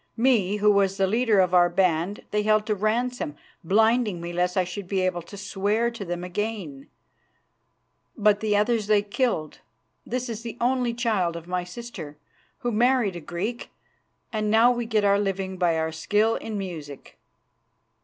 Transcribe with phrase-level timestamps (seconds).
[0.17, 4.57] Me, who was the leader of our band, they held to ransom, blinding me lest
[4.57, 6.87] I should be able to swear to them again,
[8.17, 9.59] but the others they killed.
[10.03, 12.17] This is the only child of my sister,
[12.61, 13.69] who married a Greek,
[14.33, 17.19] and now we get our living by our skill in music."